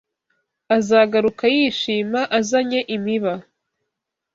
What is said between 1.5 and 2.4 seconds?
yishima,